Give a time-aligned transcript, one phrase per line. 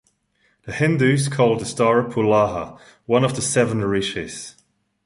[0.63, 4.55] The Hindus called the star "Pulaha", one of the Seven Rishis.